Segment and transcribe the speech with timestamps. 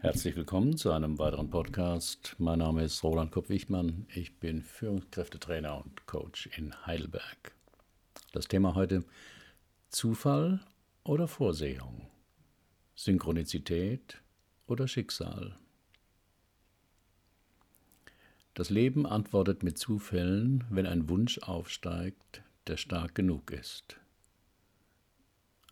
[0.00, 2.36] Herzlich willkommen zu einem weiteren Podcast.
[2.38, 4.06] Mein Name ist Roland Kopp-Wichmann.
[4.14, 7.52] Ich bin Führungskräftetrainer und Coach in Heidelberg.
[8.30, 9.04] Das Thema heute
[9.88, 10.60] Zufall
[11.02, 12.06] oder Vorsehung,
[12.94, 14.22] Synchronizität
[14.68, 15.56] oder Schicksal.
[18.54, 23.98] Das Leben antwortet mit Zufällen, wenn ein Wunsch aufsteigt, der stark genug ist.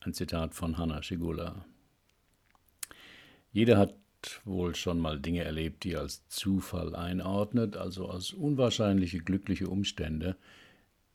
[0.00, 1.64] Ein Zitat von Hanna Schigula.
[3.52, 3.95] Jeder hat
[4.44, 10.36] wohl schon mal Dinge erlebt, die er als Zufall einordnet, also als unwahrscheinliche glückliche Umstände,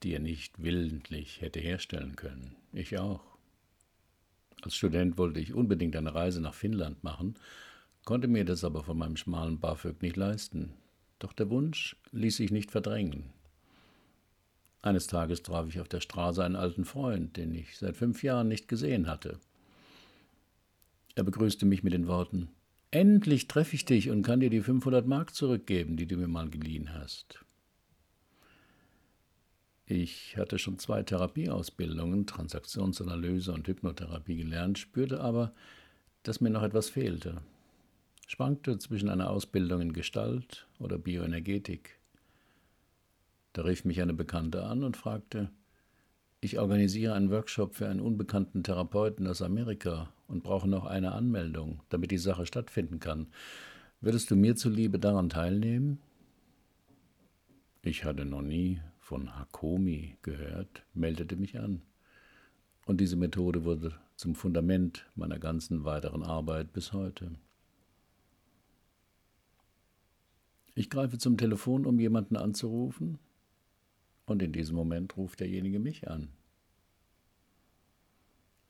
[0.03, 2.55] die er nicht willentlich hätte herstellen können.
[2.73, 3.21] Ich auch.
[4.61, 7.35] Als Student wollte ich unbedingt eine Reise nach Finnland machen,
[8.05, 10.73] konnte mir das aber von meinem schmalen BAföG nicht leisten.
[11.19, 13.25] Doch der Wunsch ließ sich nicht verdrängen.
[14.81, 18.47] Eines Tages traf ich auf der Straße einen alten Freund, den ich seit fünf Jahren
[18.47, 19.39] nicht gesehen hatte.
[21.13, 22.49] Er begrüßte mich mit den Worten
[22.91, 26.50] Endlich treffe ich dich und kann dir die 500 Mark zurückgeben, die du mir mal
[26.50, 27.39] geliehen hast.
[29.86, 35.53] Ich hatte schon zwei Therapieausbildungen, Transaktionsanalyse und Hypnotherapie gelernt, spürte aber,
[36.23, 37.42] dass mir noch etwas fehlte.
[38.28, 41.98] Schwankte zwischen einer Ausbildung in Gestalt oder Bioenergetik.
[43.53, 45.50] Da rief mich eine Bekannte an und fragte,
[46.42, 51.81] ich organisiere einen Workshop für einen unbekannten Therapeuten aus Amerika und brauche noch eine Anmeldung,
[51.89, 53.27] damit die Sache stattfinden kann.
[53.99, 55.99] Würdest du mir zuliebe daran teilnehmen?
[57.83, 61.81] Ich hatte noch nie von Hakomi gehört, meldete mich an.
[62.85, 67.31] Und diese Methode wurde zum Fundament meiner ganzen weiteren Arbeit bis heute.
[70.73, 73.19] Ich greife zum Telefon, um jemanden anzurufen,
[74.25, 76.29] und in diesem Moment ruft derjenige mich an.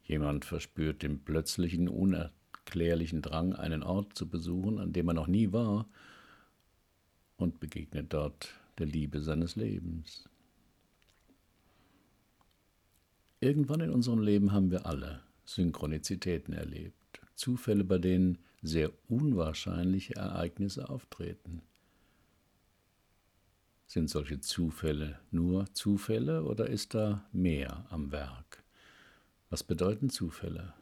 [0.04, 5.52] Jemand verspürt den plötzlichen, unerklärlichen Drang, einen Ort zu besuchen, an dem er noch nie
[5.52, 5.88] war,
[7.38, 10.30] und begegnet dort der Liebe seines Lebens.
[13.40, 16.96] Irgendwann in unserem Leben haben wir alle Synchronizitäten erlebt,
[17.36, 21.64] Zufälle, bei denen sehr unwahrscheinliche Ereignisse auftreten.
[23.88, 28.61] Sind solche Zufälle nur Zufälle oder ist da mehr am Werk?
[29.52, 30.74] Was bedeuten Zufälle?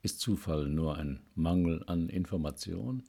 [0.00, 3.02] Ist Zufall nur ein Mangel an Information?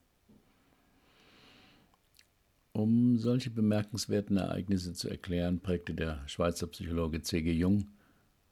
[2.74, 7.50] Um solche bemerkenswerten Ereignisse zu erklären, prägte der Schweizer Psychologe C.G.
[7.53, 7.88] Jung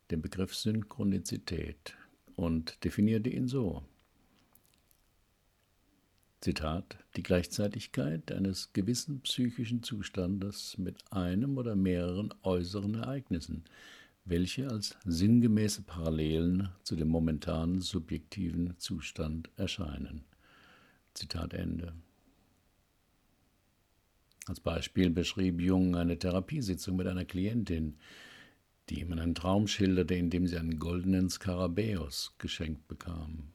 [0.10, 1.98] den Begriff Synchronizität
[2.38, 3.84] und definierte ihn so.
[6.40, 13.66] Zitat, die Gleichzeitigkeit eines gewissen psychischen Zustandes mit einem oder mehreren äußeren Ereignissen,
[14.26, 20.24] welche als sinngemäße Parallelen zu dem momentanen subjektiven Zustand erscheinen.
[21.14, 21.94] Zitat Ende.
[24.46, 27.98] Als Beispiel beschrieb Jung eine Therapiesitzung mit einer Klientin,
[28.90, 33.54] die ihm einen Traum schilderte, in dem sie einen goldenen Skarabäus geschenkt bekam.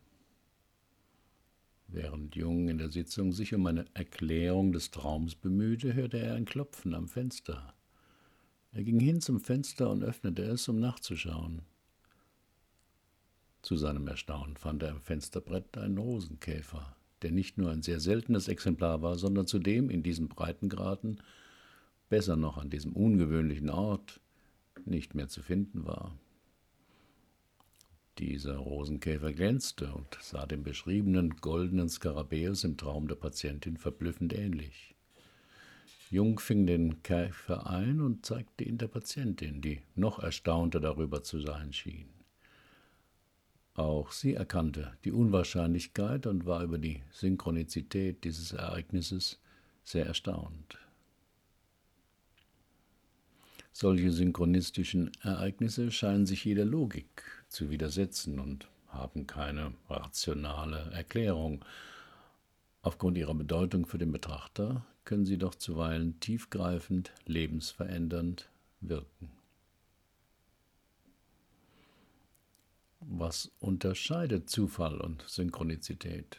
[1.88, 6.44] Während Jung in der Sitzung sich um eine Erklärung des Traums bemühte, hörte er ein
[6.44, 7.74] Klopfen am Fenster.
[8.72, 11.62] Er ging hin zum Fenster und öffnete es, um nachzuschauen.
[13.62, 18.48] Zu seinem Erstaunen fand er im Fensterbrett einen Rosenkäfer, der nicht nur ein sehr seltenes
[18.48, 21.20] Exemplar war, sondern zudem in diesen Breitengraden,
[22.08, 24.20] besser noch an diesem ungewöhnlichen Ort,
[24.84, 26.16] nicht mehr zu finden war.
[28.18, 34.96] Dieser Rosenkäfer glänzte und sah dem beschriebenen goldenen Skarabäus im Traum der Patientin verblüffend ähnlich.
[36.10, 41.40] Jung fing den Käfer ein und zeigte ihn der Patientin, die noch erstaunter darüber zu
[41.40, 42.08] sein schien.
[43.74, 49.38] Auch sie erkannte die Unwahrscheinlichkeit und war über die Synchronizität dieses Ereignisses
[49.84, 50.78] sehr erstaunt.
[53.72, 61.64] Solche synchronistischen Ereignisse scheinen sich jeder Logik zu widersetzen und haben keine rationale Erklärung.
[62.88, 68.48] Aufgrund ihrer Bedeutung für den Betrachter können sie doch zuweilen tiefgreifend, lebensverändernd
[68.80, 69.30] wirken.
[73.00, 76.38] Was unterscheidet Zufall und Synchronizität?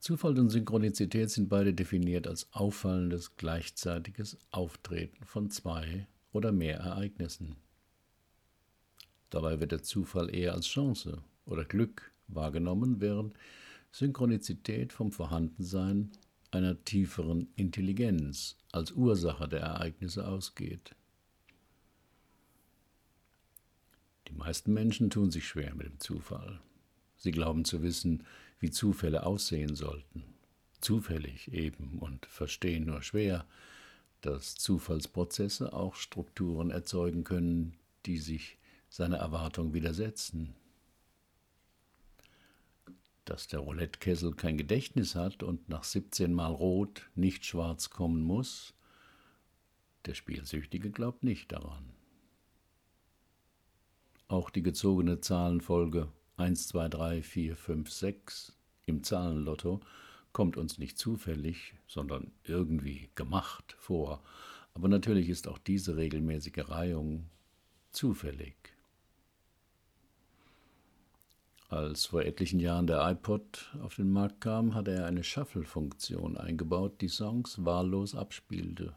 [0.00, 7.54] Zufall und Synchronizität sind beide definiert als auffallendes gleichzeitiges Auftreten von zwei oder mehr Ereignissen.
[9.30, 13.32] Dabei wird der Zufall eher als Chance oder Glück wahrgenommen, während
[13.94, 16.10] Synchronizität vom Vorhandensein
[16.50, 20.96] einer tieferen Intelligenz als Ursache der Ereignisse ausgeht.
[24.26, 26.60] Die meisten Menschen tun sich schwer mit dem Zufall.
[27.18, 28.24] Sie glauben zu wissen,
[28.58, 30.24] wie Zufälle aussehen sollten.
[30.80, 33.46] Zufällig eben und verstehen nur schwer,
[34.22, 37.76] dass Zufallsprozesse auch Strukturen erzeugen können,
[38.06, 38.58] die sich
[38.88, 40.56] seiner Erwartung widersetzen.
[43.24, 48.74] Dass der Roulettekessel kein Gedächtnis hat und nach 17 Mal rot nicht schwarz kommen muss,
[50.04, 51.90] der Spielsüchtige glaubt nicht daran.
[54.28, 58.56] Auch die gezogene Zahlenfolge 1, 2, 3, 4, 5, 6
[58.86, 59.80] im Zahlenlotto
[60.32, 64.22] kommt uns nicht zufällig, sondern irgendwie gemacht vor.
[64.74, 67.30] Aber natürlich ist auch diese regelmäßige Reihung
[67.92, 68.73] zufällig.
[71.68, 77.00] Als vor etlichen Jahren der iPod auf den Markt kam, hatte er eine Shuffle-Funktion eingebaut,
[77.00, 78.94] die Songs wahllos abspielte.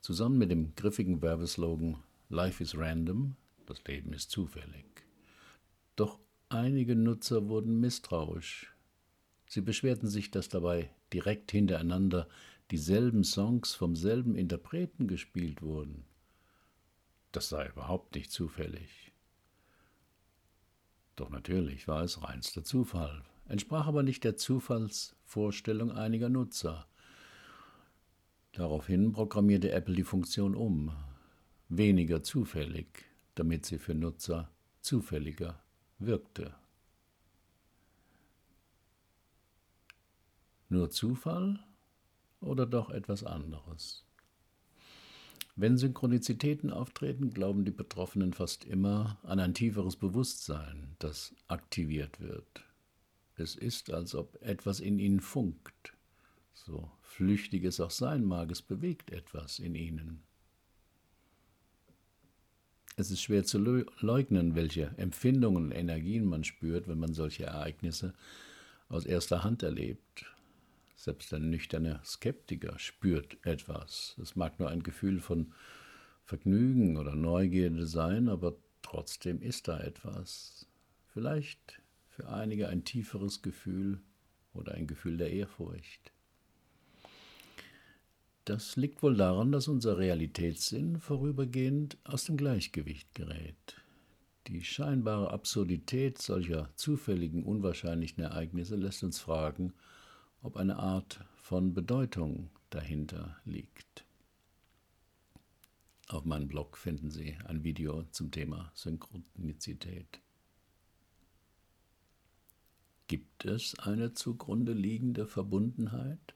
[0.00, 3.36] Zusammen mit dem griffigen Werbeslogan Life is random,
[3.66, 4.84] das Leben ist zufällig.
[5.94, 6.18] Doch
[6.48, 8.74] einige Nutzer wurden misstrauisch.
[9.46, 12.28] Sie beschwerten sich, dass dabei direkt hintereinander
[12.70, 16.04] dieselben Songs vom selben Interpreten gespielt wurden.
[17.32, 19.09] Das sei überhaupt nicht zufällig.
[21.20, 26.86] Doch natürlich war es reinster Zufall, entsprach aber nicht der Zufallsvorstellung einiger Nutzer.
[28.52, 30.96] Daraufhin programmierte Apple die Funktion um,
[31.68, 34.50] weniger zufällig, damit sie für Nutzer
[34.80, 35.62] zufälliger
[35.98, 36.54] wirkte.
[40.70, 41.62] Nur Zufall
[42.40, 44.06] oder doch etwas anderes?
[45.60, 52.64] Wenn Synchronizitäten auftreten, glauben die Betroffenen fast immer an ein tieferes Bewusstsein, das aktiviert wird.
[53.36, 55.92] Es ist, als ob etwas in ihnen funkt.
[56.54, 60.22] So flüchtig es auch sein mag, es bewegt etwas in ihnen.
[62.96, 68.14] Es ist schwer zu leugnen, welche Empfindungen und Energien man spürt, wenn man solche Ereignisse
[68.88, 70.24] aus erster Hand erlebt.
[71.00, 74.18] Selbst ein nüchterner Skeptiker spürt etwas.
[74.20, 75.54] Es mag nur ein Gefühl von
[76.26, 80.66] Vergnügen oder Neugierde sein, aber trotzdem ist da etwas.
[81.06, 81.80] Vielleicht
[82.10, 84.02] für einige ein tieferes Gefühl
[84.52, 86.12] oder ein Gefühl der Ehrfurcht.
[88.44, 93.56] Das liegt wohl daran, dass unser Realitätssinn vorübergehend aus dem Gleichgewicht gerät.
[94.48, 99.72] Die scheinbare Absurdität solcher zufälligen, unwahrscheinlichen Ereignisse lässt uns fragen,
[100.42, 104.04] ob eine Art von Bedeutung dahinter liegt.
[106.08, 110.20] Auf meinem Blog finden Sie ein Video zum Thema Synchronizität.
[113.06, 116.34] Gibt es eine zugrunde liegende Verbundenheit?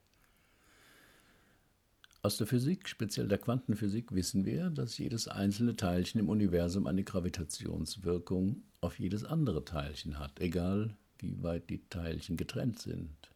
[2.22, 7.04] Aus der Physik, speziell der Quantenphysik, wissen wir, dass jedes einzelne Teilchen im Universum eine
[7.04, 13.33] Gravitationswirkung auf jedes andere Teilchen hat, egal wie weit die Teilchen getrennt sind.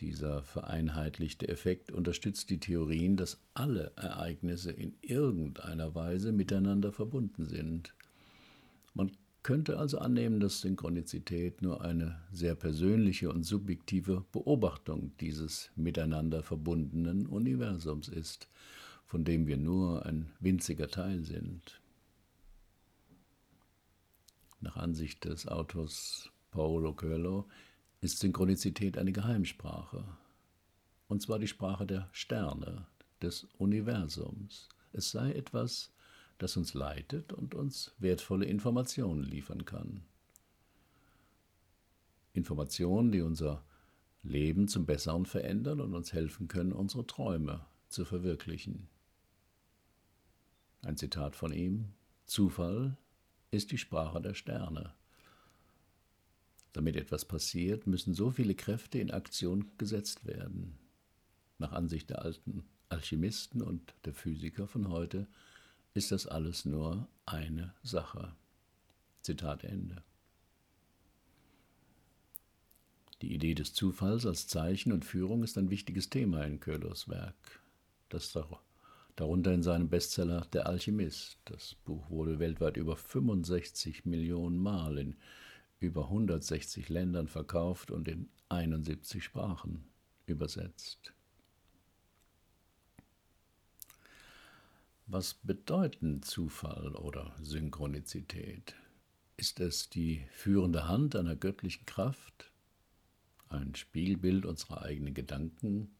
[0.00, 7.94] Dieser vereinheitlichte Effekt unterstützt die Theorien, dass alle Ereignisse in irgendeiner Weise miteinander verbunden sind.
[8.94, 9.12] Man
[9.42, 17.26] könnte also annehmen, dass Synchronizität nur eine sehr persönliche und subjektive Beobachtung dieses miteinander verbundenen
[17.26, 18.48] Universums ist,
[19.04, 21.80] von dem wir nur ein winziger Teil sind.
[24.62, 27.46] Nach Ansicht des Autors Paolo Coelho
[28.00, 30.04] ist Synchronizität eine Geheimsprache.
[31.08, 32.86] Und zwar die Sprache der Sterne,
[33.22, 34.68] des Universums.
[34.92, 35.92] Es sei etwas,
[36.38, 40.02] das uns leitet und uns wertvolle Informationen liefern kann.
[42.32, 43.64] Informationen, die unser
[44.22, 48.88] Leben zum Besseren verändern und uns helfen können, unsere Träume zu verwirklichen.
[50.82, 51.92] Ein Zitat von ihm
[52.24, 52.96] Zufall
[53.50, 54.94] ist die Sprache der Sterne.
[56.72, 60.78] Damit etwas passiert, müssen so viele Kräfte in Aktion gesetzt werden.
[61.58, 65.26] Nach Ansicht der alten Alchemisten und der Physiker von heute
[65.94, 68.34] ist das alles nur eine Sache.
[69.22, 70.02] Zitat Ende.
[73.22, 77.60] Die Idee des Zufalls als Zeichen und Führung ist ein wichtiges Thema in Köhlers Werk.
[78.08, 78.36] Das
[79.16, 81.38] darunter in seinem Bestseller Der Alchemist.
[81.44, 85.16] Das Buch wurde weltweit über 65 Millionen Mal in
[85.80, 89.84] über 160 Ländern verkauft und in 71 Sprachen
[90.26, 91.12] übersetzt.
[95.06, 98.76] Was bedeuten Zufall oder Synchronizität?
[99.36, 102.52] Ist es die führende Hand einer göttlichen Kraft,
[103.48, 105.90] ein Spiegelbild unserer eigenen Gedanken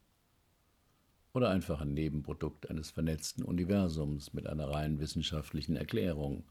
[1.32, 6.44] oder einfach ein Nebenprodukt eines vernetzten Universums mit einer rein wissenschaftlichen Erklärung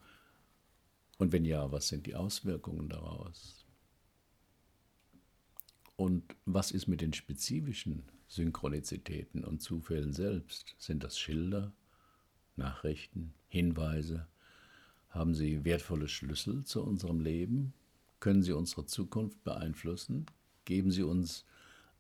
[1.20, 3.66] Und wenn ja, was sind die Auswirkungen daraus?
[5.98, 10.76] Und was ist mit den spezifischen Synchronizitäten und Zufällen selbst?
[10.80, 11.74] Sind das Schilder,
[12.56, 14.28] Nachrichten, Hinweise?
[15.10, 17.74] Haben sie wertvolle Schlüssel zu unserem Leben?
[18.22, 20.26] Können sie unsere Zukunft beeinflussen?
[20.64, 21.44] Geben sie uns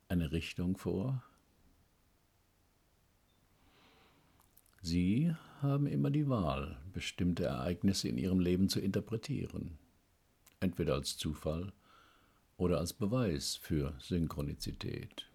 [0.07, 1.21] eine Richtung vor?
[4.81, 9.77] Sie haben immer die Wahl, bestimmte Ereignisse in ihrem Leben zu interpretieren,
[10.59, 11.73] entweder als Zufall
[12.57, 15.29] oder als Beweis für Synchronizität.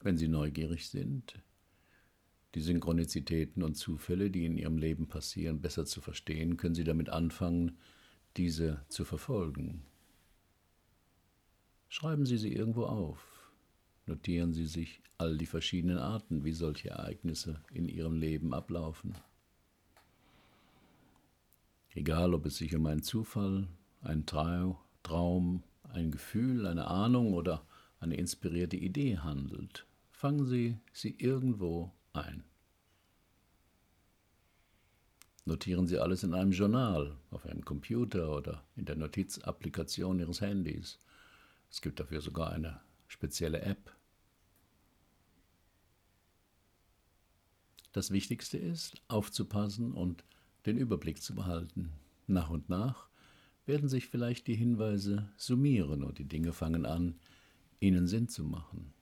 [0.00, 1.38] Wenn Sie neugierig sind,
[2.54, 7.08] die Synchronizitäten und Zufälle, die in Ihrem Leben passieren, besser zu verstehen, können Sie damit
[7.08, 7.78] anfangen,
[8.36, 9.84] diese zu verfolgen.
[11.88, 13.39] Schreiben Sie sie irgendwo auf.
[14.10, 19.14] Notieren Sie sich all die verschiedenen Arten, wie solche Ereignisse in Ihrem Leben ablaufen.
[21.94, 23.68] Egal, ob es sich um einen Zufall,
[24.02, 27.64] einen Traum, ein Gefühl, eine Ahnung oder
[28.00, 32.42] eine inspirierte Idee handelt, fangen Sie sie irgendwo ein.
[35.44, 40.98] Notieren Sie alles in einem Journal, auf einem Computer oder in der Notizapplikation Ihres Handys.
[41.70, 43.94] Es gibt dafür sogar eine spezielle App.
[47.92, 50.24] Das Wichtigste ist, aufzupassen und
[50.66, 51.92] den Überblick zu behalten.
[52.26, 53.08] Nach und nach
[53.66, 57.18] werden sich vielleicht die Hinweise summieren und die Dinge fangen an,
[57.80, 58.92] ihnen Sinn zu machen.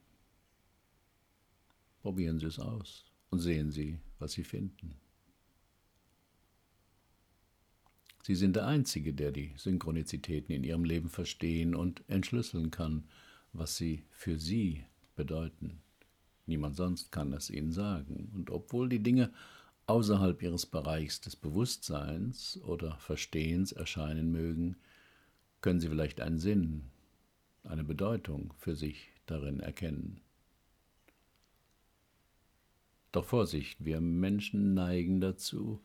[2.00, 4.94] Probieren Sie es aus und sehen Sie, was Sie finden.
[8.22, 13.08] Sie sind der Einzige, der die Synchronizitäten in Ihrem Leben verstehen und entschlüsseln kann,
[13.54, 14.84] was sie für Sie
[15.16, 15.80] bedeuten.
[16.48, 18.32] Niemand sonst kann es Ihnen sagen.
[18.34, 19.30] Und obwohl die Dinge
[19.86, 24.76] außerhalb Ihres Bereichs des Bewusstseins oder Verstehens erscheinen mögen,
[25.60, 26.90] können Sie vielleicht einen Sinn,
[27.64, 30.22] eine Bedeutung für sich darin erkennen.
[33.12, 35.82] Doch Vorsicht, wir Menschen neigen dazu,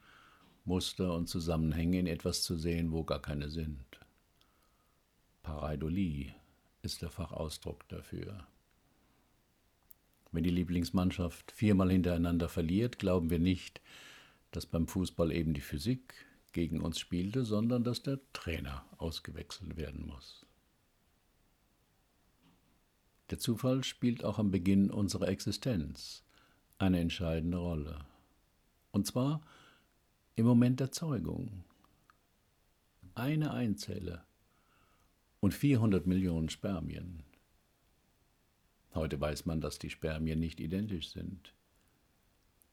[0.64, 3.84] Muster und Zusammenhänge in etwas zu sehen, wo gar keine sind.
[5.42, 6.34] Pareidolie
[6.84, 8.48] ist der Fachausdruck dafür.
[10.34, 13.82] Wenn die Lieblingsmannschaft viermal hintereinander verliert, glauben wir nicht,
[14.52, 16.14] dass beim Fußball eben die Physik
[16.54, 20.46] gegen uns spielte, sondern dass der Trainer ausgewechselt werden muss.
[23.30, 26.24] Der Zufall spielt auch am Beginn unserer Existenz
[26.80, 28.06] eine entscheidende Rolle.
[28.92, 29.42] Und zwar
[30.36, 31.64] im Moment der Zeugung.
[33.14, 34.24] Eine Einzelle
[35.40, 37.24] und 400 Millionen Spermien.
[38.94, 41.54] Heute weiß man, dass die Spermien nicht identisch sind.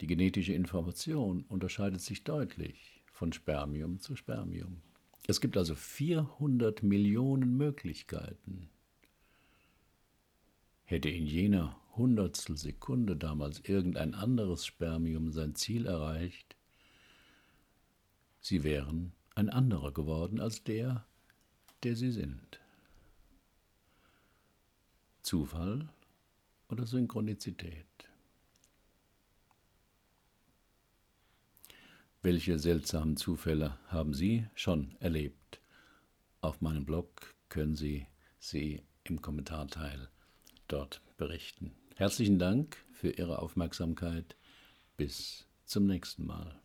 [0.01, 4.83] Die genetische Information unterscheidet sich deutlich von Spermium zu Spermium.
[5.27, 8.69] Es gibt also 400 Millionen Möglichkeiten.
[10.85, 16.57] Hätte in jener Hundertstel Sekunde damals irgendein anderes Spermium sein Ziel erreicht,
[18.41, 21.07] sie wären ein anderer geworden als der,
[21.83, 22.61] der sie sind.
[25.23, 25.89] Zufall
[26.71, 27.87] oder Synchronizität?
[32.23, 35.61] Welche seltsamen Zufälle haben Sie schon erlebt?
[36.41, 38.07] Auf meinem Blog können Sie
[38.39, 40.09] sie im Kommentarteil
[40.69, 41.75] dort berichten.
[41.97, 44.37] Herzlichen Dank für Ihre Aufmerksamkeit.
[44.97, 46.61] Bis zum nächsten Mal.